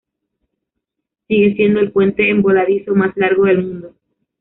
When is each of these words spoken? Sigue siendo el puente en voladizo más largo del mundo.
Sigue 1.27 1.53
siendo 1.53 1.79
el 1.79 1.91
puente 1.91 2.27
en 2.31 2.41
voladizo 2.41 2.95
más 2.95 3.15
largo 3.17 3.43
del 3.45 3.63
mundo. 3.67 3.93